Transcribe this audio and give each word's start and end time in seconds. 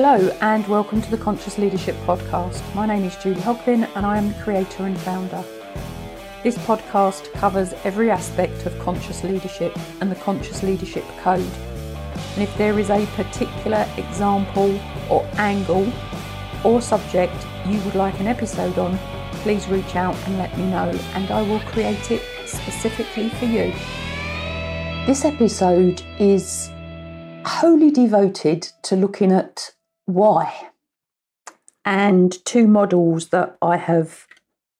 Hello, 0.00 0.30
and 0.42 0.64
welcome 0.68 1.02
to 1.02 1.10
the 1.10 1.18
Conscious 1.18 1.58
Leadership 1.58 1.96
Podcast. 2.06 2.62
My 2.72 2.86
name 2.86 3.02
is 3.02 3.16
Julie 3.16 3.40
Hogbin, 3.40 3.90
and 3.96 4.06
I 4.06 4.16
am 4.16 4.28
the 4.28 4.40
creator 4.44 4.84
and 4.84 4.96
founder. 4.96 5.42
This 6.44 6.56
podcast 6.58 7.32
covers 7.32 7.74
every 7.82 8.08
aspect 8.08 8.64
of 8.64 8.78
conscious 8.78 9.24
leadership 9.24 9.76
and 10.00 10.08
the 10.08 10.14
Conscious 10.14 10.62
Leadership 10.62 11.02
Code. 11.20 11.50
And 12.34 12.44
if 12.44 12.56
there 12.56 12.78
is 12.78 12.90
a 12.90 13.06
particular 13.16 13.88
example 13.96 14.80
or 15.10 15.28
angle 15.34 15.92
or 16.62 16.80
subject 16.80 17.34
you 17.66 17.80
would 17.80 17.96
like 17.96 18.20
an 18.20 18.28
episode 18.28 18.78
on, 18.78 18.96
please 19.42 19.66
reach 19.66 19.96
out 19.96 20.14
and 20.28 20.38
let 20.38 20.56
me 20.56 20.70
know, 20.70 20.96
and 21.14 21.28
I 21.28 21.42
will 21.42 21.58
create 21.72 22.12
it 22.12 22.22
specifically 22.46 23.30
for 23.30 23.46
you. 23.46 23.72
This 25.08 25.24
episode 25.24 26.02
is 26.20 26.70
wholly 27.44 27.90
devoted 27.90 28.62
to 28.82 28.94
looking 28.94 29.32
at 29.32 29.72
why 30.08 30.70
and 31.88 32.44
two 32.44 32.66
models 32.66 33.28
that 33.28 33.56
I 33.62 33.78
have 33.78 34.26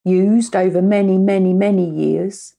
used 0.05 0.55
over 0.55 0.83
many, 0.83 1.17
many, 1.17 1.55
many 1.55 1.89
years 1.89 2.55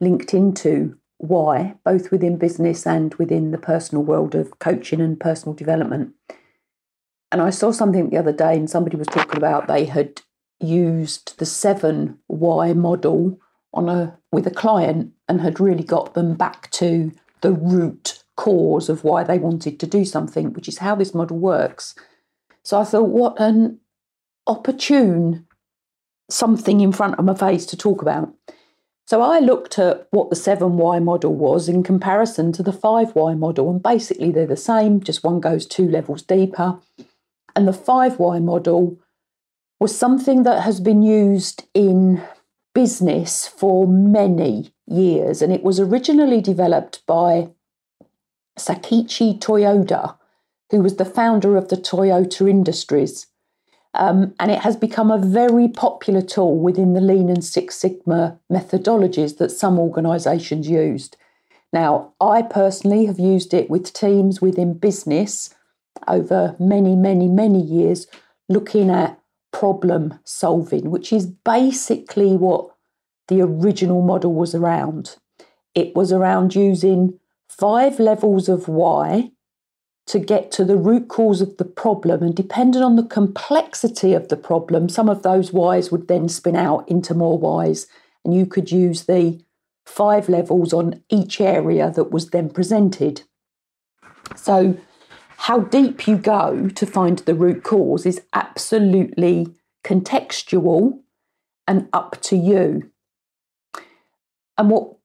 linked 0.00 0.32
into 0.32 0.96
why, 1.18 1.74
both 1.84 2.10
within 2.10 2.38
business 2.38 2.86
and 2.86 3.14
within 3.16 3.50
the 3.50 3.58
personal 3.58 4.02
world 4.02 4.34
of 4.34 4.58
coaching 4.58 5.02
and 5.02 5.20
personal 5.20 5.54
development. 5.54 6.14
And 7.30 7.42
I 7.42 7.50
saw 7.50 7.72
something 7.72 8.08
the 8.08 8.16
other 8.16 8.32
day, 8.32 8.54
and 8.56 8.70
somebody 8.70 8.96
was 8.96 9.06
talking 9.06 9.36
about 9.36 9.66
they 9.66 9.84
had 9.84 10.22
used 10.60 11.38
the 11.38 11.46
seven 11.46 12.18
why 12.26 12.72
model 12.72 13.38
on 13.74 13.88
a 13.88 14.18
with 14.32 14.46
a 14.46 14.50
client 14.50 15.12
and 15.28 15.40
had 15.40 15.60
really 15.60 15.84
got 15.84 16.14
them 16.14 16.36
back 16.36 16.70
to 16.70 17.12
the 17.42 17.52
root 17.52 18.13
cause 18.36 18.88
of 18.88 19.04
why 19.04 19.24
they 19.24 19.38
wanted 19.38 19.78
to 19.80 19.86
do 19.86 20.04
something, 20.04 20.52
which 20.52 20.68
is 20.68 20.78
how 20.78 20.94
this 20.94 21.14
model 21.14 21.38
works. 21.38 21.94
So 22.62 22.80
I 22.80 22.84
thought, 22.84 23.08
what 23.08 23.40
an 23.40 23.80
opportune 24.46 25.46
something 26.30 26.80
in 26.80 26.92
front 26.92 27.18
of 27.18 27.24
my 27.24 27.34
face 27.34 27.66
to 27.66 27.76
talk 27.76 28.02
about. 28.02 28.34
So 29.06 29.20
I 29.20 29.38
looked 29.38 29.78
at 29.78 30.08
what 30.10 30.30
the 30.30 30.36
7Y 30.36 31.02
model 31.02 31.34
was 31.34 31.68
in 31.68 31.82
comparison 31.82 32.52
to 32.52 32.62
the 32.62 32.72
5Y 32.72 33.38
model, 33.38 33.70
and 33.70 33.82
basically 33.82 34.30
they're 34.30 34.46
the 34.46 34.56
same, 34.56 35.00
just 35.00 35.22
one 35.22 35.40
goes 35.40 35.66
two 35.66 35.86
levels 35.86 36.22
deeper. 36.22 36.78
And 37.54 37.68
the 37.68 37.72
5Y 37.72 38.42
model 38.42 38.98
was 39.78 39.96
something 39.96 40.44
that 40.44 40.62
has 40.62 40.80
been 40.80 41.02
used 41.02 41.64
in 41.74 42.22
business 42.74 43.46
for 43.46 43.86
many 43.86 44.72
years, 44.86 45.42
and 45.42 45.52
it 45.52 45.62
was 45.62 45.78
originally 45.78 46.40
developed 46.40 47.04
by 47.06 47.50
Sakichi 48.58 49.38
Toyoda, 49.38 50.16
who 50.70 50.80
was 50.80 50.96
the 50.96 51.04
founder 51.04 51.56
of 51.56 51.68
the 51.68 51.76
Toyota 51.76 52.48
Industries. 52.48 53.26
Um, 53.94 54.34
and 54.40 54.50
it 54.50 54.60
has 54.60 54.76
become 54.76 55.10
a 55.10 55.18
very 55.18 55.68
popular 55.68 56.20
tool 56.20 56.58
within 56.58 56.94
the 56.94 57.00
Lean 57.00 57.28
and 57.28 57.44
Six 57.44 57.76
Sigma 57.76 58.38
methodologies 58.50 59.38
that 59.38 59.50
some 59.50 59.78
organisations 59.78 60.68
used. 60.68 61.16
Now, 61.72 62.12
I 62.20 62.42
personally 62.42 63.06
have 63.06 63.18
used 63.18 63.54
it 63.54 63.70
with 63.70 63.92
teams 63.92 64.40
within 64.40 64.78
business 64.78 65.54
over 66.08 66.56
many, 66.58 66.96
many, 66.96 67.28
many 67.28 67.60
years, 67.60 68.06
looking 68.48 68.90
at 68.90 69.20
problem 69.52 70.18
solving, 70.24 70.90
which 70.90 71.12
is 71.12 71.26
basically 71.26 72.36
what 72.36 72.74
the 73.28 73.40
original 73.40 74.02
model 74.02 74.34
was 74.34 74.54
around. 74.54 75.16
It 75.74 75.94
was 75.94 76.12
around 76.12 76.54
using 76.54 77.18
five 77.48 77.98
levels 77.98 78.48
of 78.48 78.68
why 78.68 79.30
to 80.06 80.18
get 80.18 80.50
to 80.52 80.64
the 80.64 80.76
root 80.76 81.08
cause 81.08 81.40
of 81.40 81.56
the 81.56 81.64
problem. 81.64 82.22
And 82.22 82.34
depending 82.34 82.82
on 82.82 82.96
the 82.96 83.06
complexity 83.06 84.12
of 84.12 84.28
the 84.28 84.36
problem, 84.36 84.88
some 84.88 85.08
of 85.08 85.22
those 85.22 85.52
whys 85.52 85.90
would 85.90 86.08
then 86.08 86.28
spin 86.28 86.56
out 86.56 86.88
into 86.88 87.14
more 87.14 87.38
whys. 87.38 87.86
And 88.24 88.34
you 88.34 88.46
could 88.46 88.70
use 88.70 89.04
the 89.04 89.42
five 89.86 90.28
levels 90.28 90.72
on 90.72 91.02
each 91.08 91.40
area 91.40 91.90
that 91.90 92.10
was 92.10 92.30
then 92.30 92.50
presented. 92.50 93.22
So, 94.36 94.76
how 95.36 95.60
deep 95.60 96.06
you 96.06 96.16
go 96.16 96.68
to 96.68 96.86
find 96.86 97.18
the 97.20 97.34
root 97.34 97.64
cause 97.64 98.06
is 98.06 98.22
absolutely 98.32 99.48
contextual 99.84 101.00
and 101.66 101.88
up 101.92 102.20
to 102.22 102.36
you. 102.36 102.90
And 104.56 104.70
what 104.70 104.96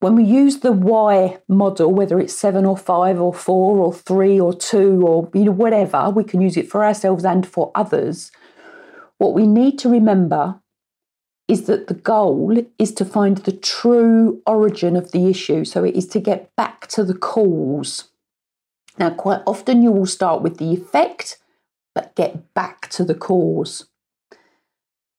when 0.00 0.16
we 0.16 0.24
use 0.24 0.60
the 0.60 0.72
why 0.72 1.38
model, 1.46 1.92
whether 1.92 2.18
it's 2.18 2.36
seven 2.36 2.64
or 2.64 2.76
five 2.76 3.20
or 3.20 3.32
four 3.32 3.78
or 3.78 3.92
three 3.92 4.40
or 4.40 4.54
two 4.54 5.06
or 5.06 5.30
you 5.34 5.44
know 5.44 5.52
whatever, 5.52 6.10
we 6.10 6.24
can 6.24 6.40
use 6.40 6.56
it 6.56 6.70
for 6.70 6.84
ourselves 6.84 7.24
and 7.24 7.46
for 7.46 7.70
others. 7.74 8.32
What 9.18 9.34
we 9.34 9.46
need 9.46 9.78
to 9.80 9.90
remember 9.90 10.60
is 11.46 11.66
that 11.66 11.88
the 11.88 11.94
goal 11.94 12.64
is 12.78 12.92
to 12.92 13.04
find 13.04 13.38
the 13.38 13.52
true 13.52 14.40
origin 14.46 14.96
of 14.96 15.12
the 15.12 15.28
issue. 15.28 15.64
So 15.64 15.84
it 15.84 15.94
is 15.94 16.06
to 16.08 16.20
get 16.20 16.54
back 16.56 16.86
to 16.88 17.04
the 17.04 17.14
cause. 17.14 18.08
Now, 18.98 19.10
quite 19.10 19.42
often 19.46 19.82
you 19.82 19.92
will 19.92 20.06
start 20.06 20.42
with 20.42 20.58
the 20.58 20.72
effect, 20.72 21.38
but 21.94 22.14
get 22.14 22.54
back 22.54 22.88
to 22.90 23.04
the 23.04 23.14
cause. 23.14 23.86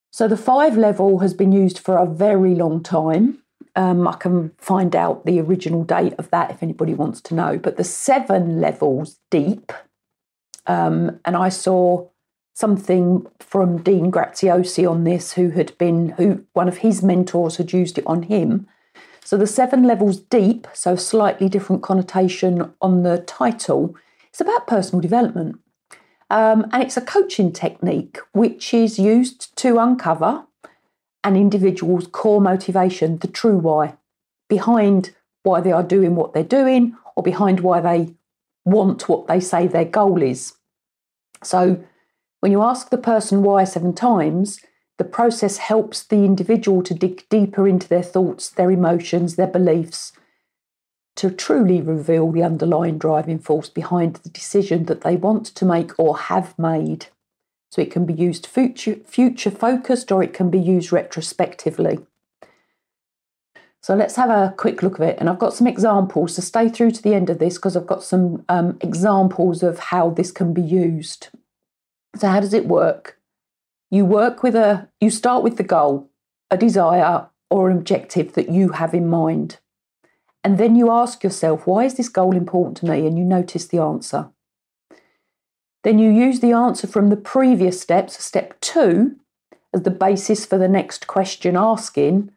So 0.10 0.28
the 0.28 0.38
five 0.38 0.78
level 0.78 1.20
has 1.20 1.34
been 1.34 1.52
used 1.52 1.78
for 1.78 1.98
a 1.98 2.06
very 2.06 2.56
long 2.56 2.82
time. 2.82 3.41
Um, 3.76 4.08
I 4.08 4.14
can 4.18 4.52
find 4.58 4.96
out 4.96 5.26
the 5.26 5.40
original 5.40 5.84
date 5.84 6.14
of 6.18 6.30
that 6.32 6.52
if 6.52 6.62
anybody 6.62 6.94
wants 6.94 7.22
to 7.22 7.36
know. 7.36 7.58
But 7.58 7.78
the 7.78 7.84
seven 7.84 8.60
levels 8.60 9.20
deep, 9.30 9.72
um, 10.68 11.20
and 11.24 11.38
I 11.38 11.50
saw 11.50 12.08
something 12.54 13.26
from 13.40 13.82
Dean 13.82 14.12
Graziosi 14.12 14.90
on 14.90 15.06
this, 15.06 15.34
who 15.34 15.52
had 15.52 15.78
been 15.78 16.10
who 16.10 16.46
one 16.54 16.68
of 16.68 16.80
his 16.80 17.02
mentors 17.02 17.58
had 17.58 17.72
used 17.72 17.98
it 17.98 18.06
on 18.06 18.24
him. 18.24 18.68
So 19.24 19.38
the 19.38 19.48
seven 19.48 19.84
levels 19.84 20.18
deep, 20.20 20.68
so 20.74 20.96
slightly 20.96 21.48
different 21.48 21.82
connotation 21.82 22.74
on 22.82 23.04
the 23.04 23.20
title. 23.20 23.96
It's 24.28 24.42
about 24.42 24.68
personal 24.68 25.02
development. 25.02 25.60
Um, 26.30 26.68
and 26.72 26.82
it's 26.82 26.98
a 26.98 27.02
coaching 27.02 27.52
technique 27.52 28.18
which 28.32 28.74
is 28.74 28.98
used 28.98 29.56
to 29.58 29.80
uncover 29.80 30.46
an 31.24 31.36
individual's 31.36 32.08
core 32.08 32.42
motivation, 32.42 33.18
the 33.20 33.28
true 33.28 33.58
why, 33.58 33.96
behind 34.50 35.16
why 35.44 35.62
they 35.62 35.72
are 35.72 35.84
doing 35.84 36.16
what 36.16 36.34
they're 36.34 36.44
doing 36.44 36.96
or 37.16 37.24
behind 37.24 37.60
why 37.60 37.80
they 37.80 38.14
want 38.66 39.10
what 39.10 39.28
they 39.28 39.40
say 39.40 39.68
their 39.68 39.86
goal 39.86 40.22
is. 40.22 40.54
So, 41.44 41.84
when 42.40 42.52
you 42.52 42.62
ask 42.62 42.90
the 42.90 42.98
person 42.98 43.44
why 43.44 43.64
seven 43.64 43.94
times, 43.94 44.62
the 44.98 45.04
process 45.04 45.58
helps 45.58 46.04
the 46.04 46.26
individual 46.26 46.84
to 46.84 46.94
dig 46.94 47.28
deeper 47.30 47.68
into 47.68 47.88
their 47.88 48.04
thoughts, 48.04 48.50
their 48.50 48.72
emotions, 48.72 49.36
their 49.36 49.48
beliefs, 49.48 50.14
to 51.16 51.30
truly 51.30 51.82
reveal 51.82 52.32
the 52.32 52.44
underlying 52.44 52.98
driving 52.98 53.40
force 53.40 53.70
behind 53.70 54.16
the 54.18 54.30
decision 54.30 54.86
that 54.86 55.02
they 55.02 55.16
want 55.16 55.46
to 55.48 55.66
make 55.66 55.98
or 56.00 56.18
have 56.18 56.58
made. 56.58 57.08
So 57.72 57.82
it 57.82 57.90
can 57.90 58.06
be 58.06 58.14
used 58.14 58.46
future, 58.46 58.98
future 59.06 59.50
focused 59.50 60.12
or 60.12 60.22
it 60.22 60.34
can 60.34 60.50
be 60.50 60.60
used 60.60 60.92
retrospectively. 60.92 62.00
So 63.82 63.96
let's 63.96 64.18
have 64.18 64.30
a 64.30 64.54
quick 64.58 64.84
look 64.84 65.00
at 65.00 65.08
it. 65.08 65.18
And 65.20 65.30
I've 65.30 65.40
got 65.40 65.54
some 65.54 65.68
examples, 65.68 66.36
so 66.36 66.42
stay 66.42 66.68
through 66.68 66.92
to 66.92 67.02
the 67.02 67.16
end 67.16 67.30
of 67.30 67.40
this 67.40 67.56
because 67.56 67.78
I've 67.78 67.88
got 67.88 68.04
some 68.04 68.46
um, 68.50 68.78
examples 68.82 69.64
of 69.64 69.80
how 69.80 70.10
this 70.12 70.32
can 70.32 70.54
be 70.54 70.62
used. 70.62 71.30
So, 72.18 72.28
how 72.28 72.42
does 72.42 72.54
it 72.54 72.68
work? 72.68 73.18
You 73.90 74.06
work 74.06 74.44
with 74.44 74.56
a, 74.56 74.90
you 75.00 75.10
start 75.10 75.42
with 75.42 75.56
the 75.56 75.64
goal, 75.64 76.10
a 76.52 76.58
desire 76.58 77.28
or 77.50 77.70
an 77.70 77.78
objective 77.78 78.34
that 78.34 78.50
you 78.50 78.70
have 78.74 78.94
in 78.94 79.08
mind. 79.08 79.60
And 80.44 80.58
then 80.58 80.76
you 80.76 80.92
ask 80.92 81.24
yourself, 81.24 81.66
why 81.66 81.86
is 81.86 81.96
this 81.96 82.10
goal 82.10 82.36
important 82.36 82.78
to 82.78 82.86
me? 82.86 83.08
And 83.08 83.18
you 83.18 83.24
notice 83.24 83.66
the 83.66 83.80
answer. 83.80 84.30
Then 85.84 86.00
you 86.00 86.12
use 86.12 86.40
the 86.40 86.54
answer 86.54 86.88
from 86.88 87.10
the 87.10 87.18
previous 87.18 87.82
steps, 87.82 88.24
step 88.24 88.60
two, 88.62 89.16
as 89.74 89.84
the 89.84 89.92
basis 89.92 90.46
for 90.46 90.58
the 90.58 90.68
next 90.68 91.08
question 91.08 91.56
asking, 91.56 92.32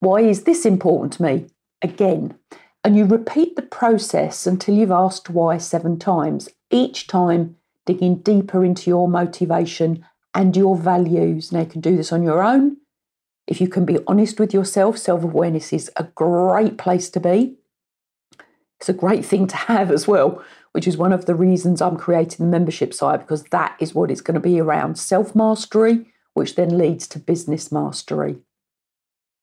why 0.00 0.20
is 0.20 0.44
this 0.44 0.64
important 0.64 1.14
to 1.14 1.22
me? 1.22 1.46
Again. 1.82 2.36
And 2.84 2.96
you 2.96 3.04
repeat 3.04 3.56
the 3.56 3.62
process 3.62 4.46
until 4.46 4.74
you've 4.74 4.92
asked 4.92 5.28
why 5.28 5.58
seven 5.58 5.98
times, 5.98 6.48
each 6.70 7.06
time 7.06 7.56
digging 7.84 8.16
deeper 8.16 8.64
into 8.64 8.90
your 8.90 9.08
motivation 9.08 10.04
and 10.34 10.56
your 10.56 10.76
values. 10.76 11.50
Now, 11.50 11.60
you 11.60 11.66
can 11.66 11.80
do 11.80 11.96
this 11.96 12.12
on 12.12 12.22
your 12.22 12.42
own. 12.42 12.76
If 13.46 13.60
you 13.60 13.68
can 13.68 13.84
be 13.84 13.98
honest 14.06 14.38
with 14.38 14.54
yourself, 14.54 14.98
self 14.98 15.24
awareness 15.24 15.72
is 15.72 15.90
a 15.96 16.04
great 16.04 16.78
place 16.78 17.10
to 17.10 17.20
be. 17.20 17.56
It's 18.78 18.88
a 18.88 18.92
great 18.92 19.24
thing 19.24 19.48
to 19.48 19.56
have 19.56 19.90
as 19.90 20.06
well 20.06 20.44
which 20.72 20.86
is 20.86 20.96
one 20.96 21.12
of 21.12 21.26
the 21.26 21.34
reasons 21.34 21.80
I'm 21.80 21.96
creating 21.96 22.44
the 22.44 22.50
membership 22.50 22.92
site 22.94 23.20
because 23.20 23.44
that 23.44 23.76
is 23.80 23.94
what 23.94 24.10
it's 24.10 24.20
going 24.20 24.34
to 24.34 24.40
be 24.40 24.60
around 24.60 24.98
self 24.98 25.34
mastery, 25.34 26.06
which 26.34 26.54
then 26.54 26.76
leads 26.76 27.06
to 27.08 27.18
business 27.18 27.72
mastery. 27.72 28.36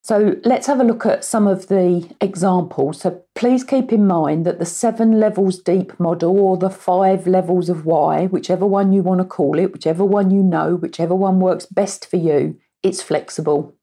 So 0.06 0.36
let's 0.46 0.68
have 0.68 0.80
a 0.80 0.84
look 0.84 1.08
at 1.08 1.26
some 1.26 1.48
of 1.48 1.68
the 1.68 2.08
examples. 2.22 3.02
So 3.02 3.24
please 3.34 3.64
keep 3.64 3.92
in 3.92 4.06
mind 4.06 4.46
that 4.46 4.60
the 4.60 4.66
seven 4.66 5.20
levels 5.20 5.58
deep 5.58 6.00
model 6.00 6.40
or 6.40 6.58
the 6.58 6.70
five 6.70 7.26
levels 7.26 7.70
of 7.70 7.88
why, 7.88 8.28
whichever 8.28 8.68
one 8.68 8.94
you 8.94 9.02
want 9.02 9.22
to 9.22 9.26
call 9.26 9.58
it, 9.58 9.74
whichever 9.74 10.06
one 10.06 10.30
you 10.30 10.44
know, 10.44 10.76
whichever 10.76 11.16
one 11.16 11.40
works 11.40 11.66
best 11.66 12.08
for 12.08 12.18
you, 12.18 12.56
it's 12.84 13.02
flexible. 13.02 13.76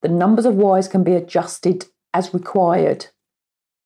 The 0.00 0.08
numbers 0.08 0.46
of 0.46 0.54
whys 0.54 0.88
can 0.88 1.04
be 1.04 1.14
adjusted 1.14 1.84
as 2.14 2.32
required. 2.32 3.08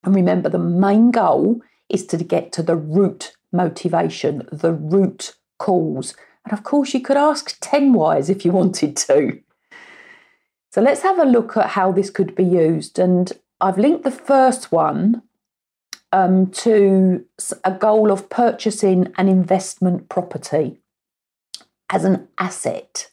And 0.05 0.15
remember, 0.15 0.47
the 0.47 0.57
main 0.59 1.11
goal 1.11 1.61
is 1.89 2.05
to 2.07 2.17
get 2.17 2.51
to 2.53 2.63
the 2.63 2.75
root 2.75 3.33
motivation, 3.51 4.47
the 4.51 4.73
root 4.73 5.33
cause. 5.57 6.15
And 6.45 6.53
of 6.53 6.63
course, 6.63 6.93
you 6.93 7.01
could 7.01 7.17
ask 7.17 7.57
10 7.61 7.93
whys 7.93 8.29
if 8.29 8.45
you 8.45 8.51
wanted 8.51 8.95
to. 8.97 9.39
So 10.71 10.81
let's 10.81 11.01
have 11.01 11.19
a 11.19 11.25
look 11.25 11.57
at 11.57 11.71
how 11.71 11.91
this 11.91 12.09
could 12.09 12.35
be 12.35 12.43
used. 12.43 12.99
And 12.99 13.31
I've 13.59 13.77
linked 13.77 14.03
the 14.03 14.11
first 14.11 14.71
one 14.71 15.23
um, 16.11 16.51
to 16.51 17.25
a 17.63 17.71
goal 17.71 18.11
of 18.11 18.29
purchasing 18.29 19.13
an 19.17 19.27
investment 19.27 20.09
property 20.09 20.81
as 21.89 22.05
an 22.05 22.27
asset. 22.37 23.09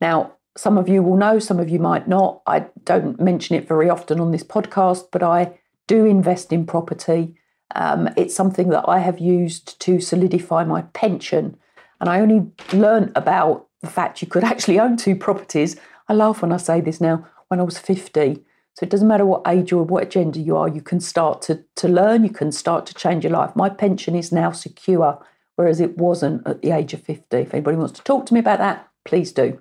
Now, 0.00 0.34
some 0.56 0.76
of 0.76 0.88
you 0.88 1.02
will 1.02 1.16
know, 1.16 1.38
some 1.38 1.58
of 1.58 1.70
you 1.70 1.78
might 1.78 2.08
not. 2.08 2.42
I 2.46 2.66
don't 2.84 3.20
mention 3.20 3.56
it 3.56 3.66
very 3.66 3.88
often 3.88 4.20
on 4.20 4.32
this 4.32 4.44
podcast, 4.44 5.06
but 5.10 5.22
I 5.22 5.58
do 5.86 6.04
invest 6.04 6.52
in 6.52 6.66
property. 6.66 7.36
Um, 7.74 8.08
it's 8.16 8.34
something 8.34 8.68
that 8.70 8.88
I 8.88 8.98
have 8.98 9.18
used 9.18 9.80
to 9.80 10.00
solidify 10.00 10.64
my 10.64 10.82
pension. 10.92 11.56
And 12.00 12.08
I 12.08 12.20
only 12.20 12.50
learned 12.72 13.12
about 13.14 13.66
the 13.80 13.90
fact 13.90 14.22
you 14.22 14.28
could 14.28 14.44
actually 14.52 14.78
own 14.78 14.96
two 14.96 15.16
properties 15.16 15.76
I 16.08 16.14
laugh 16.14 16.42
when 16.42 16.52
I 16.52 16.56
say 16.58 16.80
this 16.80 17.00
now, 17.00 17.26
when 17.48 17.60
I 17.60 17.62
was 17.62 17.78
50. 17.78 18.44
So 18.74 18.84
it 18.84 18.90
doesn't 18.90 19.08
matter 19.08 19.26
what 19.26 19.42
age 19.46 19.72
or 19.72 19.82
what 19.82 20.10
gender 20.10 20.40
you 20.40 20.56
are, 20.56 20.68
you 20.68 20.80
can 20.80 21.00
start 21.00 21.42
to, 21.42 21.64
to 21.76 21.88
learn, 21.88 22.24
you 22.24 22.30
can 22.30 22.52
start 22.52 22.86
to 22.86 22.94
change 22.94 23.24
your 23.24 23.32
life. 23.32 23.54
My 23.54 23.68
pension 23.68 24.14
is 24.14 24.32
now 24.32 24.50
secure, 24.50 25.24
whereas 25.56 25.80
it 25.80 25.98
wasn't 25.98 26.46
at 26.46 26.62
the 26.62 26.70
age 26.70 26.94
of 26.94 27.02
50. 27.02 27.36
If 27.36 27.54
anybody 27.54 27.76
wants 27.76 27.92
to 27.94 28.02
talk 28.02 28.26
to 28.26 28.34
me 28.34 28.40
about 28.40 28.58
that, 28.58 28.88
please 29.04 29.32
do. 29.32 29.60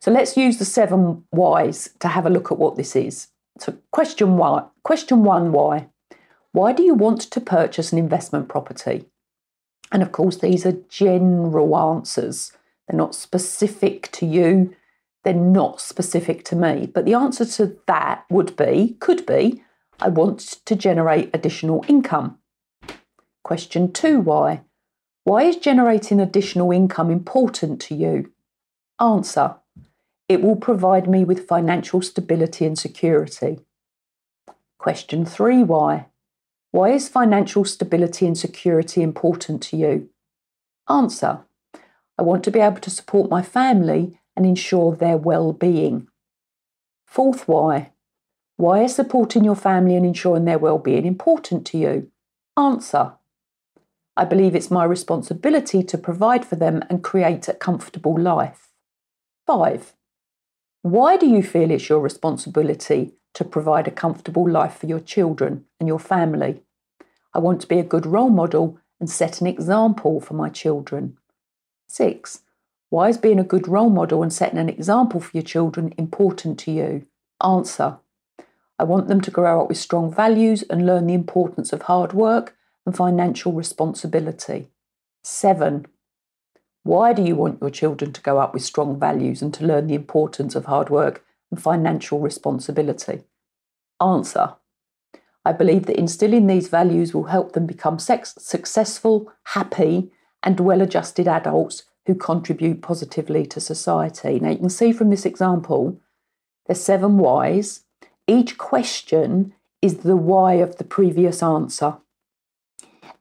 So 0.00 0.10
let's 0.10 0.36
use 0.36 0.58
the 0.58 0.66
seven 0.66 1.24
whys 1.30 1.90
to 2.00 2.08
have 2.08 2.26
a 2.26 2.30
look 2.30 2.52
at 2.52 2.58
what 2.58 2.76
this 2.76 2.94
is. 2.94 3.28
So 3.58 3.76
question 3.90 4.36
one, 4.36 4.66
question 4.82 5.24
one 5.24 5.52
why? 5.52 5.88
Why 6.54 6.72
do 6.72 6.82
you 6.82 6.94
want 6.94 7.20
to 7.20 7.40
purchase 7.40 7.92
an 7.92 7.98
investment 7.98 8.48
property? 8.48 9.04
And 9.92 10.02
of 10.02 10.10
course, 10.10 10.38
these 10.38 10.64
are 10.64 10.78
general 10.88 11.76
answers. 11.76 12.52
They're 12.88 12.96
not 12.96 13.14
specific 13.14 14.10
to 14.12 14.24
you 14.24 14.74
they're 15.24 15.34
not 15.34 15.80
specific 15.80 16.44
to 16.44 16.56
me. 16.56 16.86
But 16.86 17.06
the 17.06 17.14
answer 17.14 17.44
to 17.44 17.76
that 17.86 18.24
would 18.30 18.56
be, 18.56 18.96
could 19.00 19.26
be, 19.26 19.64
I 19.98 20.08
want 20.08 20.40
to 20.66 20.76
generate 20.76 21.34
additional 21.34 21.84
income. 21.88 22.38
Question 23.42 23.92
two, 23.92 24.20
why? 24.20 24.62
Why 25.24 25.44
is 25.44 25.56
generating 25.56 26.20
additional 26.20 26.70
income 26.70 27.10
important 27.10 27.80
to 27.82 27.94
you? 27.94 28.32
Answer, 29.00 29.56
it 30.28 30.42
will 30.42 30.56
provide 30.56 31.08
me 31.08 31.24
with 31.24 31.48
financial 31.48 32.02
stability 32.02 32.66
and 32.66 32.78
security. 32.78 33.60
Question 34.78 35.24
three, 35.24 35.62
why? 35.62 36.06
Why 36.74 36.90
is 36.90 37.08
financial 37.08 37.64
stability 37.64 38.26
and 38.26 38.36
security 38.36 39.00
important 39.00 39.62
to 39.62 39.76
you? 39.76 40.08
Answer, 40.88 41.44
I 42.18 42.22
want 42.22 42.42
to 42.42 42.50
be 42.50 42.58
able 42.58 42.80
to 42.80 42.90
support 42.90 43.30
my 43.30 43.42
family 43.42 44.18
and 44.34 44.44
ensure 44.44 44.96
their 44.96 45.16
well-being. 45.16 46.08
Fourth 47.06 47.46
why. 47.46 47.92
Why 48.56 48.82
is 48.82 48.96
supporting 48.96 49.44
your 49.44 49.54
family 49.54 49.94
and 49.94 50.04
ensuring 50.04 50.46
their 50.46 50.58
well-being 50.58 51.06
important 51.06 51.64
to 51.68 51.78
you? 51.78 52.10
Answer. 52.56 53.12
I 54.16 54.24
believe 54.24 54.56
it's 54.56 54.68
my 54.68 54.82
responsibility 54.82 55.84
to 55.84 55.96
provide 55.96 56.44
for 56.44 56.56
them 56.56 56.82
and 56.90 57.04
create 57.04 57.46
a 57.46 57.54
comfortable 57.54 58.18
life. 58.18 58.72
5. 59.46 59.92
Why 60.82 61.16
do 61.16 61.26
you 61.28 61.40
feel 61.40 61.70
it's 61.70 61.88
your 61.88 62.00
responsibility 62.00 63.12
to 63.34 63.44
provide 63.44 63.86
a 63.86 63.92
comfortable 63.92 64.48
life 64.48 64.76
for 64.78 64.86
your 64.86 65.00
children 65.00 65.66
and 65.78 65.88
your 65.88 65.98
family? 65.98 66.62
I 67.34 67.38
want 67.38 67.60
to 67.60 67.66
be 67.66 67.78
a 67.78 67.84
good 67.84 68.06
role 68.06 68.30
model 68.30 68.78
and 69.00 69.10
set 69.10 69.40
an 69.40 69.46
example 69.46 70.20
for 70.20 70.34
my 70.34 70.48
children. 70.48 71.18
6. 71.88 72.40
Why 72.90 73.08
is 73.08 73.18
being 73.18 73.40
a 73.40 73.44
good 73.44 73.66
role 73.66 73.90
model 73.90 74.22
and 74.22 74.32
setting 74.32 74.58
an 74.58 74.68
example 74.68 75.20
for 75.20 75.30
your 75.36 75.42
children 75.42 75.92
important 75.98 76.58
to 76.60 76.70
you? 76.70 77.06
Answer. 77.42 77.98
I 78.78 78.84
want 78.84 79.08
them 79.08 79.20
to 79.20 79.30
grow 79.30 79.62
up 79.62 79.68
with 79.68 79.78
strong 79.78 80.12
values 80.12 80.62
and 80.70 80.86
learn 80.86 81.06
the 81.06 81.14
importance 81.14 81.72
of 81.72 81.82
hard 81.82 82.12
work 82.12 82.56
and 82.86 82.96
financial 82.96 83.52
responsibility. 83.52 84.68
7. 85.22 85.86
Why 86.82 87.12
do 87.12 87.22
you 87.22 87.34
want 87.34 87.60
your 87.60 87.70
children 87.70 88.12
to 88.12 88.20
grow 88.20 88.38
up 88.38 88.52
with 88.52 88.62
strong 88.62 89.00
values 89.00 89.42
and 89.42 89.54
to 89.54 89.64
learn 89.64 89.86
the 89.86 89.94
importance 89.94 90.54
of 90.54 90.66
hard 90.66 90.90
work 90.90 91.23
financial 91.56 92.20
responsibility? 92.20 93.22
Answer. 94.00 94.54
I 95.44 95.52
believe 95.52 95.86
that 95.86 95.98
instilling 95.98 96.46
these 96.46 96.68
values 96.68 97.12
will 97.12 97.24
help 97.24 97.52
them 97.52 97.66
become 97.66 97.98
sex- 97.98 98.34
successful, 98.38 99.30
happy, 99.44 100.10
and 100.42 100.58
well 100.60 100.80
adjusted 100.80 101.28
adults 101.28 101.84
who 102.06 102.14
contribute 102.14 102.82
positively 102.82 103.46
to 103.46 103.60
society. 103.60 104.38
Now, 104.40 104.50
you 104.50 104.58
can 104.58 104.70
see 104.70 104.92
from 104.92 105.10
this 105.10 105.26
example, 105.26 106.00
there's 106.66 106.80
seven 106.80 107.18
whys. 107.18 107.80
Each 108.26 108.56
question 108.56 109.54
is 109.82 109.98
the 109.98 110.16
why 110.16 110.54
of 110.54 110.76
the 110.76 110.84
previous 110.84 111.42
answer. 111.42 111.98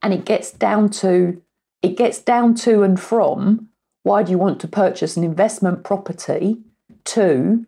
And 0.01 0.13
it 0.13 0.25
gets 0.25 0.51
down 0.51 0.89
to 0.91 1.41
it 1.81 1.97
gets 1.97 2.19
down 2.19 2.55
to 2.55 2.83
and 2.83 2.97
from 2.97 3.67
why 4.03 4.23
do 4.23 4.31
you 4.31 4.37
want 4.37 4.61
to 4.61 4.67
purchase 4.67 5.17
an 5.17 5.23
investment 5.25 5.83
property 5.83 6.59
to 7.03 7.65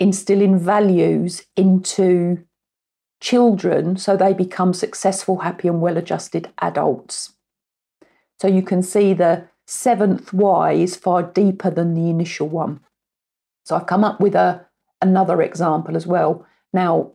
instilling 0.00 0.58
values 0.58 1.44
into 1.56 2.42
children 3.20 3.96
so 3.96 4.16
they 4.16 4.32
become 4.32 4.72
successful, 4.72 5.40
happy, 5.40 5.68
and 5.68 5.80
well 5.80 5.96
adjusted 5.96 6.50
adults. 6.60 7.34
So 8.40 8.48
you 8.48 8.62
can 8.62 8.82
see 8.82 9.12
the 9.12 9.46
seventh 9.66 10.32
why 10.32 10.72
is 10.72 10.96
far 10.96 11.22
deeper 11.22 11.70
than 11.70 11.94
the 11.94 12.08
initial 12.08 12.48
one. 12.48 12.80
So 13.64 13.76
I've 13.76 13.86
come 13.86 14.02
up 14.02 14.20
with 14.20 14.34
a 14.34 14.66
another 15.02 15.40
example 15.42 15.96
as 15.96 16.06
well. 16.06 16.46
Now, 16.72 17.12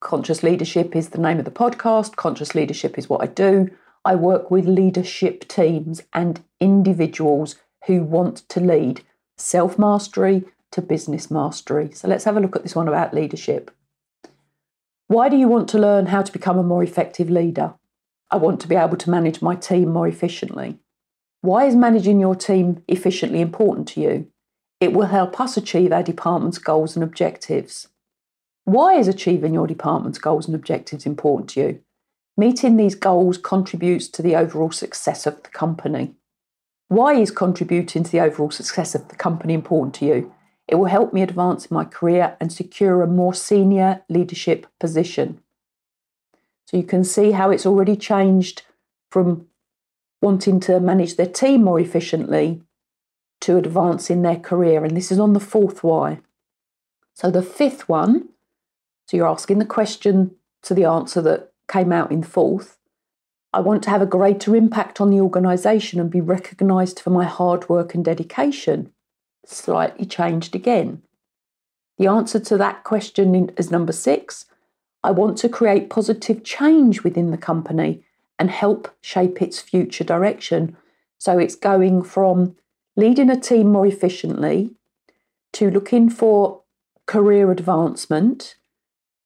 conscious 0.00 0.42
leadership 0.42 0.94
is 0.96 1.10
the 1.10 1.20
name 1.20 1.38
of 1.38 1.44
the 1.44 1.50
podcast. 1.50 2.16
Conscious 2.16 2.54
leadership 2.54 2.98
is 2.98 3.08
what 3.08 3.22
I 3.22 3.26
do. 3.26 3.70
I 4.04 4.14
work 4.14 4.50
with 4.50 4.66
leadership 4.66 5.48
teams 5.48 6.02
and 6.12 6.42
individuals 6.60 7.56
who 7.86 8.02
want 8.02 8.48
to 8.48 8.60
lead 8.60 9.02
self 9.36 9.78
mastery 9.78 10.44
to 10.74 10.82
business 10.82 11.30
mastery. 11.30 11.90
So 11.92 12.08
let's 12.08 12.24
have 12.24 12.36
a 12.36 12.40
look 12.40 12.56
at 12.56 12.62
this 12.62 12.74
one 12.74 12.88
about 12.88 13.14
leadership. 13.14 13.70
Why 15.06 15.28
do 15.28 15.36
you 15.36 15.48
want 15.48 15.68
to 15.70 15.78
learn 15.78 16.06
how 16.06 16.22
to 16.22 16.32
become 16.32 16.58
a 16.58 16.62
more 16.62 16.82
effective 16.82 17.30
leader? 17.30 17.74
I 18.30 18.36
want 18.36 18.60
to 18.60 18.68
be 18.68 18.74
able 18.74 18.96
to 18.96 19.10
manage 19.10 19.40
my 19.40 19.54
team 19.54 19.90
more 19.90 20.08
efficiently. 20.08 20.78
Why 21.40 21.66
is 21.66 21.76
managing 21.76 22.20
your 22.20 22.34
team 22.34 22.82
efficiently 22.88 23.40
important 23.40 23.86
to 23.88 24.00
you? 24.00 24.28
It 24.80 24.92
will 24.92 25.06
help 25.06 25.40
us 25.40 25.56
achieve 25.56 25.92
our 25.92 26.02
department's 26.02 26.58
goals 26.58 26.96
and 26.96 27.04
objectives. 27.04 27.88
Why 28.64 28.94
is 28.94 29.08
achieving 29.08 29.54
your 29.54 29.66
department's 29.66 30.18
goals 30.18 30.46
and 30.46 30.54
objectives 30.54 31.06
important 31.06 31.50
to 31.50 31.60
you? 31.60 31.80
Meeting 32.36 32.76
these 32.76 32.96
goals 32.96 33.38
contributes 33.38 34.08
to 34.08 34.22
the 34.22 34.34
overall 34.34 34.72
success 34.72 35.26
of 35.26 35.40
the 35.42 35.50
company. 35.50 36.14
Why 36.88 37.14
is 37.14 37.30
contributing 37.30 38.02
to 38.02 38.10
the 38.10 38.20
overall 38.20 38.50
success 38.50 38.94
of 38.94 39.08
the 39.08 39.16
company 39.16 39.54
important 39.54 39.94
to 39.96 40.06
you? 40.06 40.32
It 40.66 40.76
will 40.76 40.86
help 40.86 41.12
me 41.12 41.22
advance 41.22 41.70
my 41.70 41.84
career 41.84 42.36
and 42.40 42.52
secure 42.52 43.02
a 43.02 43.06
more 43.06 43.34
senior 43.34 44.02
leadership 44.08 44.66
position. 44.80 45.40
So 46.66 46.76
you 46.76 46.82
can 46.82 47.04
see 47.04 47.32
how 47.32 47.50
it's 47.50 47.66
already 47.66 47.96
changed 47.96 48.62
from 49.10 49.46
wanting 50.22 50.58
to 50.60 50.80
manage 50.80 51.16
their 51.16 51.26
team 51.26 51.62
more 51.64 51.78
efficiently 51.78 52.62
to 53.42 53.58
advance 53.58 54.08
in 54.08 54.22
their 54.22 54.38
career. 54.38 54.84
And 54.84 54.96
this 54.96 55.12
is 55.12 55.18
on 55.18 55.34
the 55.34 55.40
fourth 55.40 55.84
why. 55.84 56.20
So 57.12 57.30
the 57.30 57.42
fifth 57.42 57.88
one, 57.88 58.30
so 59.06 59.16
you're 59.16 59.28
asking 59.28 59.58
the 59.58 59.66
question 59.66 60.34
to 60.62 60.72
the 60.72 60.84
answer 60.84 61.20
that 61.22 61.52
came 61.68 61.92
out 61.92 62.10
in 62.10 62.22
fourth. 62.22 62.78
I 63.52 63.60
want 63.60 63.82
to 63.84 63.90
have 63.90 64.02
a 64.02 64.06
greater 64.06 64.56
impact 64.56 65.00
on 65.00 65.10
the 65.10 65.20
organisation 65.20 66.00
and 66.00 66.10
be 66.10 66.20
recognised 66.20 66.98
for 66.98 67.10
my 67.10 67.24
hard 67.24 67.68
work 67.68 67.94
and 67.94 68.04
dedication. 68.04 68.90
Slightly 69.44 70.06
changed 70.06 70.54
again. 70.54 71.02
The 71.98 72.06
answer 72.06 72.40
to 72.40 72.56
that 72.58 72.84
question 72.84 73.50
is 73.56 73.70
number 73.70 73.92
six. 73.92 74.46
I 75.02 75.10
want 75.10 75.38
to 75.38 75.48
create 75.48 75.90
positive 75.90 76.42
change 76.42 77.04
within 77.04 77.30
the 77.30 77.36
company 77.36 78.04
and 78.38 78.50
help 78.50 78.94
shape 79.00 79.40
its 79.40 79.60
future 79.60 80.04
direction. 80.04 80.76
So 81.18 81.38
it's 81.38 81.54
going 81.54 82.02
from 82.02 82.56
leading 82.96 83.30
a 83.30 83.40
team 83.40 83.70
more 83.70 83.86
efficiently 83.86 84.70
to 85.52 85.70
looking 85.70 86.10
for 86.10 86.62
career 87.06 87.50
advancement 87.50 88.56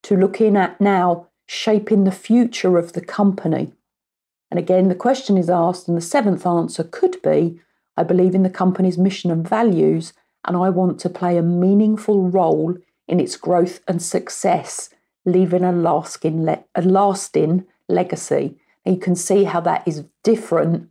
to 0.02 0.16
looking 0.16 0.56
at 0.56 0.80
now 0.80 1.28
shaping 1.46 2.04
the 2.04 2.12
future 2.12 2.78
of 2.78 2.92
the 2.92 3.00
company. 3.00 3.72
And 4.50 4.58
again, 4.58 4.88
the 4.88 4.94
question 4.94 5.36
is 5.36 5.50
asked, 5.50 5.88
and 5.88 5.96
the 5.96 6.02
seventh 6.02 6.46
answer 6.46 6.84
could 6.84 7.20
be 7.22 7.60
I 7.98 8.04
believe 8.04 8.36
in 8.36 8.44
the 8.44 8.50
company's 8.50 8.96
mission 8.96 9.28
and 9.32 9.46
values, 9.46 10.12
and 10.44 10.56
I 10.56 10.70
want 10.70 11.00
to 11.00 11.10
play 11.10 11.36
a 11.36 11.42
meaningful 11.42 12.30
role 12.30 12.76
in 13.08 13.18
its 13.18 13.36
growth 13.36 13.80
and 13.88 14.00
success, 14.00 14.90
leaving 15.24 15.64
a 15.64 15.72
lasting, 15.72 16.44
le- 16.44 16.62
a 16.76 16.82
lasting 16.82 17.66
legacy. 17.88 18.56
And 18.86 18.94
you 18.94 19.00
can 19.00 19.16
see 19.16 19.42
how 19.44 19.60
that 19.62 19.82
is 19.88 20.04
different, 20.22 20.88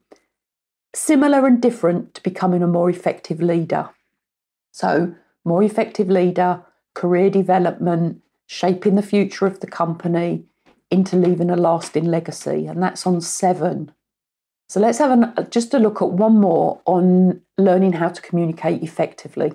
similar 0.93 1.47
and 1.47 1.61
different 1.61 2.13
to 2.15 2.23
becoming 2.23 2.61
a 2.61 2.67
more 2.67 2.89
effective 2.89 3.41
leader. 3.41 3.89
So, 4.73 5.15
more 5.45 5.63
effective 5.63 6.09
leader, 6.09 6.61
career 6.93 7.29
development, 7.29 8.21
shaping 8.47 8.95
the 8.95 9.01
future 9.01 9.45
of 9.45 9.61
the 9.61 9.67
company 9.67 10.43
into 10.91 11.15
leaving 11.15 11.51
a 11.51 11.55
lasting 11.55 12.03
legacy. 12.03 12.67
And 12.67 12.83
that's 12.83 13.07
on 13.07 13.21
seven. 13.21 13.93
So 14.69 14.79
let's 14.79 14.97
have 14.97 15.11
an, 15.11 15.47
just 15.49 15.73
a 15.73 15.79
look 15.79 16.01
at 16.01 16.09
one 16.09 16.39
more 16.39 16.81
on 16.85 17.41
learning 17.57 17.93
how 17.93 18.09
to 18.09 18.21
communicate 18.21 18.83
effectively. 18.83 19.53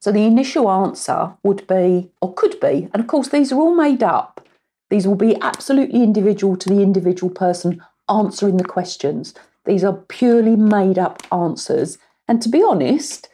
So 0.00 0.10
the 0.10 0.24
initial 0.24 0.70
answer 0.70 1.34
would 1.42 1.66
be, 1.66 2.10
or 2.20 2.34
could 2.34 2.58
be, 2.58 2.88
and 2.92 3.00
of 3.00 3.06
course 3.06 3.28
these 3.28 3.52
are 3.52 3.58
all 3.60 3.74
made 3.74 4.02
up. 4.02 4.46
These 4.90 5.06
will 5.06 5.16
be 5.16 5.40
absolutely 5.40 6.02
individual 6.02 6.56
to 6.56 6.68
the 6.68 6.82
individual 6.82 7.32
person 7.32 7.82
answering 8.08 8.56
the 8.56 8.64
questions. 8.64 9.34
These 9.64 9.84
are 9.84 9.92
purely 9.92 10.56
made 10.56 10.98
up 10.98 11.22
answers. 11.30 11.98
And 12.26 12.42
to 12.42 12.48
be 12.48 12.62
honest, 12.62 13.28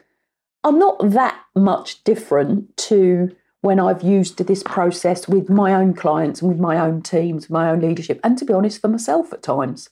are 0.63 0.73
not 0.73 0.99
that 1.11 1.41
much 1.55 2.05
different 2.05 2.77
to 2.77 3.35
when 3.61 3.81
I've 3.81 4.03
used 4.03 4.39
this 4.39 4.63
process 4.63 5.27
with 5.27 5.49
my 5.49 5.73
own 5.75 5.95
clients 5.95 6.43
and 6.43 6.51
with 6.51 6.61
my 6.61 6.79
own 6.79 7.03
teams, 7.03 7.49
my 7.49 7.71
own 7.71 7.81
leadership, 7.81 8.21
and 8.23 8.37
to 8.39 8.45
be 8.45 8.53
honest, 8.53 8.81
for 8.81 8.89
myself 8.89 9.33
at 9.33 9.43
times. 9.43 9.89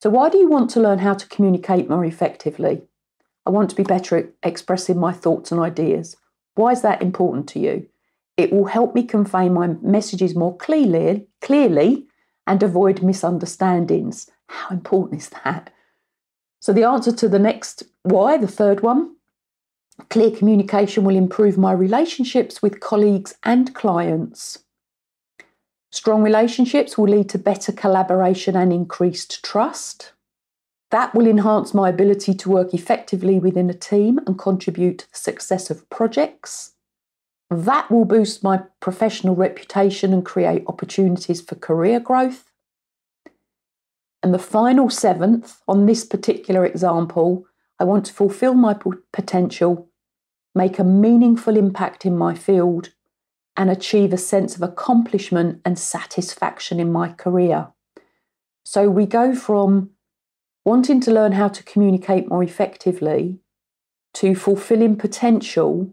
So, 0.00 0.10
why 0.10 0.28
do 0.28 0.38
you 0.38 0.48
want 0.48 0.70
to 0.70 0.80
learn 0.80 1.00
how 1.00 1.14
to 1.14 1.28
communicate 1.28 1.90
more 1.90 2.04
effectively? 2.04 2.82
I 3.44 3.50
want 3.50 3.70
to 3.70 3.76
be 3.76 3.82
better 3.82 4.16
at 4.16 4.30
expressing 4.44 4.98
my 4.98 5.12
thoughts 5.12 5.50
and 5.50 5.60
ideas. 5.60 6.16
Why 6.54 6.70
is 6.70 6.82
that 6.82 7.02
important 7.02 7.48
to 7.50 7.58
you? 7.58 7.88
It 8.36 8.52
will 8.52 8.66
help 8.66 8.94
me 8.94 9.02
convey 9.02 9.48
my 9.48 9.68
messages 9.82 10.36
more 10.36 10.56
clearly, 10.56 11.26
clearly 11.40 12.06
and 12.46 12.62
avoid 12.62 13.02
misunderstandings. 13.02 14.30
How 14.46 14.74
important 14.74 15.20
is 15.20 15.30
that? 15.44 15.70
So, 16.60 16.72
the 16.72 16.84
answer 16.84 17.12
to 17.12 17.28
the 17.28 17.40
next 17.40 17.82
why, 18.04 18.36
the 18.36 18.46
third 18.46 18.82
one, 18.82 19.16
clear 20.10 20.30
communication 20.30 21.02
will 21.02 21.16
improve 21.16 21.58
my 21.58 21.72
relationships 21.72 22.62
with 22.62 22.78
colleagues 22.78 23.34
and 23.42 23.74
clients. 23.74 24.60
Strong 25.90 26.22
relationships 26.22 26.98
will 26.98 27.08
lead 27.08 27.28
to 27.30 27.38
better 27.38 27.72
collaboration 27.72 28.54
and 28.56 28.72
increased 28.72 29.42
trust. 29.42 30.12
That 30.90 31.14
will 31.14 31.26
enhance 31.26 31.74
my 31.74 31.88
ability 31.88 32.34
to 32.34 32.50
work 32.50 32.74
effectively 32.74 33.38
within 33.38 33.70
a 33.70 33.74
team 33.74 34.18
and 34.26 34.38
contribute 34.38 34.98
to 34.98 35.10
the 35.10 35.18
success 35.18 35.70
of 35.70 35.88
projects. 35.90 36.72
That 37.50 37.90
will 37.90 38.04
boost 38.04 38.42
my 38.42 38.62
professional 38.80 39.34
reputation 39.34 40.12
and 40.12 40.24
create 40.24 40.64
opportunities 40.66 41.40
for 41.40 41.54
career 41.54 42.00
growth. 42.00 42.44
And 44.22 44.34
the 44.34 44.38
final 44.38 44.90
seventh, 44.90 45.62
on 45.66 45.86
this 45.86 46.04
particular 46.04 46.66
example, 46.66 47.46
I 47.78 47.84
want 47.84 48.06
to 48.06 48.12
fulfill 48.12 48.54
my 48.54 48.76
potential, 49.12 49.88
make 50.54 50.78
a 50.78 50.84
meaningful 50.84 51.56
impact 51.56 52.04
in 52.04 52.18
my 52.18 52.34
field, 52.34 52.90
and 53.58 53.68
achieve 53.68 54.12
a 54.12 54.16
sense 54.16 54.54
of 54.54 54.62
accomplishment 54.62 55.60
and 55.64 55.76
satisfaction 55.76 56.78
in 56.78 56.92
my 56.92 57.08
career. 57.12 57.66
So 58.64 58.88
we 58.88 59.04
go 59.04 59.34
from 59.34 59.90
wanting 60.64 61.00
to 61.00 61.10
learn 61.10 61.32
how 61.32 61.48
to 61.48 61.64
communicate 61.64 62.28
more 62.28 62.44
effectively 62.44 63.40
to 64.14 64.36
fulfilling 64.36 64.96
potential, 64.96 65.92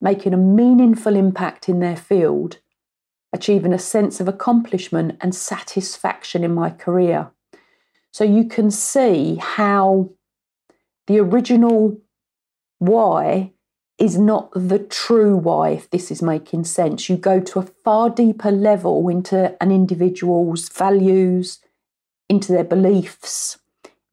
making 0.00 0.34
a 0.34 0.36
meaningful 0.36 1.14
impact 1.14 1.68
in 1.68 1.78
their 1.78 1.96
field, 1.96 2.58
achieving 3.32 3.72
a 3.72 3.78
sense 3.78 4.18
of 4.18 4.26
accomplishment 4.26 5.16
and 5.20 5.32
satisfaction 5.32 6.42
in 6.42 6.52
my 6.52 6.70
career. 6.70 7.30
So 8.12 8.24
you 8.24 8.46
can 8.46 8.72
see 8.72 9.36
how 9.36 10.10
the 11.06 11.20
original 11.20 12.00
why 12.78 13.52
is 14.00 14.18
not 14.18 14.50
the 14.54 14.78
true 14.78 15.36
why, 15.36 15.70
if 15.70 15.90
this 15.90 16.10
is 16.10 16.22
making 16.22 16.64
sense. 16.64 17.08
You 17.08 17.16
go 17.16 17.38
to 17.38 17.58
a 17.58 17.68
far 17.84 18.08
deeper 18.08 18.50
level 18.50 19.08
into 19.08 19.54
an 19.62 19.70
individual's 19.70 20.70
values, 20.70 21.60
into 22.28 22.50
their 22.50 22.64
beliefs, 22.64 23.58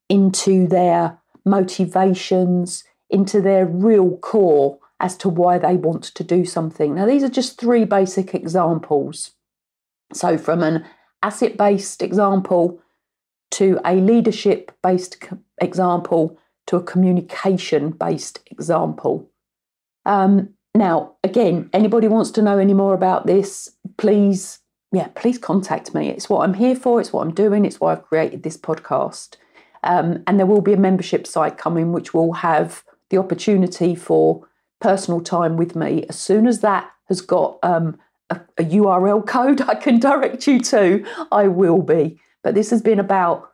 into 0.10 0.67
their 0.67 1.17
motivations, 1.46 2.84
into 3.10 3.41
their 3.41 3.65
real 3.65 4.17
core 4.17 4.77
as 5.00 5.15
to 5.15 5.29
why 5.29 5.58
they 5.58 5.77
want 5.77 6.03
to 6.03 6.24
do 6.24 6.44
something. 6.44 6.96
Now, 6.96 7.06
these 7.06 7.24
are 7.24 7.29
just 7.29 7.60
three 7.60 7.86
basic 7.86 8.36
examples. 8.36 9.32
So, 10.13 10.38
from 10.38 10.63
an 10.63 10.86
asset 11.24 11.56
based 11.56 12.01
example 12.01 12.82
to 13.51 13.79
a 13.86 13.96
leadership 13.96 14.72
based 14.84 15.17
example 15.62 16.38
to 16.65 16.75
a 16.75 16.84
communication 16.84 17.91
based 17.91 18.39
example. 18.51 19.29
Um, 20.07 20.53
now, 20.73 21.15
again, 21.23 21.69
anybody 21.73 22.07
wants 22.07 22.31
to 22.31 22.41
know 22.41 22.57
any 22.57 22.73
more 22.73 22.93
about 22.93 23.27
this, 23.27 23.71
please, 23.97 24.59
yeah, 24.91 25.09
please 25.15 25.37
contact 25.37 25.93
me. 25.93 26.09
It's 26.09 26.29
what 26.29 26.43
I'm 26.43 26.53
here 26.53 26.75
for. 26.75 27.01
It's 27.01 27.11
what 27.11 27.21
I'm 27.21 27.33
doing. 27.33 27.65
It's 27.65 27.79
why 27.79 27.91
I've 27.91 28.05
created 28.05 28.43
this 28.43 28.57
podcast. 28.57 29.35
Um, 29.83 30.23
and 30.25 30.39
there 30.39 30.45
will 30.45 30.61
be 30.61 30.73
a 30.73 30.77
membership 30.77 31.27
site 31.27 31.57
coming, 31.57 31.91
which 31.91 32.13
will 32.13 32.33
have 32.33 32.83
the 33.09 33.17
opportunity 33.17 33.95
for 33.95 34.47
personal 34.79 35.19
time 35.19 35.57
with 35.57 35.75
me. 35.75 36.05
As 36.09 36.17
soon 36.17 36.47
as 36.47 36.61
that 36.61 36.89
has 37.09 37.21
got 37.21 37.59
um, 37.63 37.97
a, 38.29 38.39
a 38.57 38.63
URL 38.63 39.25
code 39.25 39.61
I 39.67 39.75
can 39.75 39.99
direct 39.99 40.47
you 40.47 40.59
to, 40.61 41.05
I 41.31 41.47
will 41.47 41.81
be. 41.81 42.19
But 42.43 42.55
this 42.55 42.69
has 42.69 42.81
been 42.81 42.99
about 42.99 43.51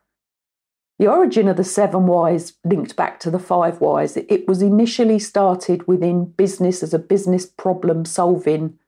the 0.98 1.08
origin 1.08 1.48
of 1.48 1.56
the 1.56 1.64
seven 1.64 2.06
whys 2.06 2.54
linked 2.64 2.94
back 2.96 3.18
to 3.20 3.30
the 3.30 3.38
five 3.38 3.80
whys. 3.80 4.16
It 4.16 4.46
was 4.46 4.62
initially 4.62 5.18
started 5.18 5.86
within 5.88 6.26
business 6.26 6.82
as 6.82 6.94
a 6.94 6.98
business 6.98 7.46
problem 7.46 8.04
solving 8.04 8.78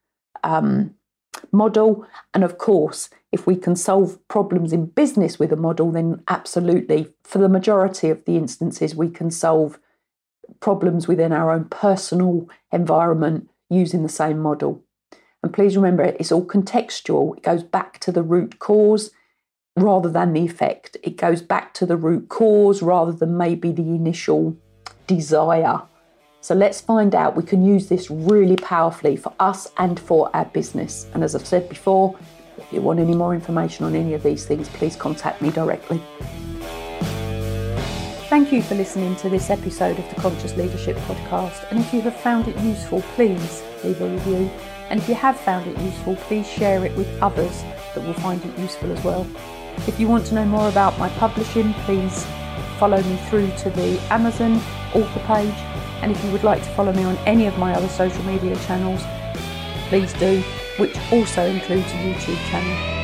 um, 0.45 0.95
model. 1.53 2.07
And 2.33 2.45
of 2.45 2.59
course, 2.59 3.11
if 3.33 3.47
we 3.47 3.57
can 3.57 3.75
solve 3.75 4.19
problems 4.29 4.73
in 4.73 4.87
business 4.87 5.39
with 5.39 5.53
a 5.53 5.57
model, 5.57 5.91
then 5.91 6.23
absolutely, 6.29 7.13
for 7.25 7.39
the 7.39 7.49
majority 7.49 8.09
of 8.09 8.25
the 8.25 8.37
instances, 8.37 8.95
we 8.95 9.11
can 9.11 9.31
solve 9.31 9.79
problems 10.61 11.09
within 11.09 11.33
our 11.33 11.51
own 11.51 11.65
personal 11.65 12.49
environment 12.73 13.51
using 13.69 14.03
the 14.03 14.09
same 14.09 14.39
model. 14.39 14.83
And 15.43 15.53
please 15.53 15.77
remember, 15.77 16.05
it's 16.05 16.33
all 16.33 16.47
contextual, 16.47 17.37
it 17.37 17.43
goes 17.43 17.63
back 17.63 17.99
to 18.01 18.13
the 18.13 18.23
root 18.23 18.59
cause 18.59 19.11
rather 19.77 20.11
than 20.11 20.33
the 20.33 20.45
effect. 20.45 20.97
It 21.03 21.17
goes 21.17 21.43
back 21.43 21.75
to 21.75 21.87
the 21.87 21.97
root 21.97 22.29
cause 22.29 22.83
rather 22.83 23.13
than 23.13 23.37
maybe 23.37 23.73
the 23.73 23.83
initial 23.83 24.57
desire. 25.07 25.83
So 26.41 26.55
let's 26.55 26.81
find 26.81 27.15
out. 27.15 27.37
We 27.37 27.43
can 27.43 27.65
use 27.65 27.89
this 27.89 28.11
really 28.11 28.57
powerfully 28.57 29.17
for 29.17 29.33
us 29.39 29.71
and 29.79 29.99
for 29.99 30.31
our 30.35 30.45
business. 30.47 31.07
And 31.13 31.23
as 31.23 31.35
I've 31.35 31.47
said 31.47 31.69
before, 31.69 32.17
if 32.57 32.73
you 32.73 32.81
want 32.81 33.01
any 33.01 33.15
more 33.15 33.35
information 33.35 33.85
on 33.85 33.95
any 33.95 34.15
of 34.15 34.23
these 34.23 34.47
things, 34.47 34.69
please 34.71 34.97
contact 34.97 35.43
me 35.43 35.51
directly. 35.51 36.01
Thank 38.29 38.53
you 38.53 38.63
for 38.63 38.75
listening 38.75 39.15
to 39.17 39.29
this 39.29 39.51
episode 39.51 39.99
of 39.99 40.09
the 40.09 40.21
Conscious 40.21 40.57
Leadership 40.57 40.97
Podcast. 40.99 41.71
And 41.71 41.81
if 41.81 41.93
you 41.93 42.01
have 42.03 42.17
found 42.17 42.49
it 42.49 42.59
useful, 42.61 43.03
please 43.15 43.63
leave 43.85 44.01
a 44.01 44.09
review. 44.09 44.51
And 44.89 45.01
if 45.01 45.09
you 45.09 45.15
have 45.15 45.39
found 45.39 45.67
it 45.67 45.79
useful, 45.79 46.17
please 46.17 46.49
share 46.49 46.85
it 46.85 46.97
with 46.97 47.09
others 47.23 47.63
that 47.95 48.05
will 48.05 48.15
find 48.15 48.45
it 48.45 48.59
useful 48.59 48.91
as 48.93 49.03
well. 49.05 49.27
If 49.87 50.01
you 50.01 50.09
want 50.09 50.27
to 50.27 50.35
know 50.35 50.45
more 50.45 50.69
about 50.69 50.99
my 50.99 51.09
publishing, 51.11 51.73
please 51.85 52.27
follow 52.79 53.03
me 53.03 53.17
through 53.29 53.51
to 53.59 53.71
the 53.71 54.01
Amazon 54.11 54.57
author 54.95 55.21
page. 55.21 55.55
And 56.03 56.13
if 56.13 56.23
you 56.25 56.31
would 56.33 56.45
like 56.45 56.63
to 56.63 56.69
follow 56.71 56.93
me 56.93 57.05
on 57.05 57.17
any 57.19 57.47
of 57.47 57.57
my 57.59 57.75
other 57.75 57.89
social 57.89 58.23
media 58.25 58.57
channels, 58.67 59.03
please 59.89 60.13
do, 60.15 60.43
which 60.79 60.97
also 61.13 61.47
includes 61.47 61.87
a 61.87 61.97
YouTube 61.97 62.51
channel. 62.51 62.96